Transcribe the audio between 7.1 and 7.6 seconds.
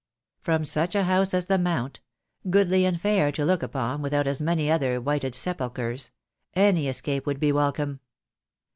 would be